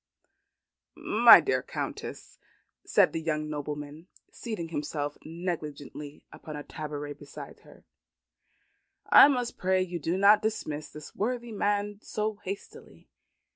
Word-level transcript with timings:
"My 0.97 1.41
dear 1.41 1.61
Countess," 1.61 2.39
said 2.83 3.13
the 3.13 3.21
young 3.21 3.51
nobleman, 3.51 4.07
seating 4.31 4.69
himself 4.69 5.15
negligently 5.23 6.25
upon 6.31 6.55
a 6.55 6.63
tabouret 6.63 7.13
beside 7.19 7.59
her, 7.59 7.85
"I 9.11 9.27
must 9.27 9.59
pray 9.59 9.79
you 9.83 9.99
not 10.17 10.41
to 10.41 10.47
dismiss 10.49 10.89
this 10.89 11.15
worthy 11.15 11.51
man 11.51 11.99
so 12.01 12.37
hastily. 12.37 13.09